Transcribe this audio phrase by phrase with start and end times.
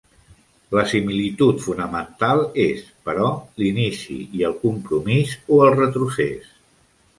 [0.77, 3.29] La similitud fonamental és, però,
[3.65, 6.53] l'inici i el compromís o el retrocés.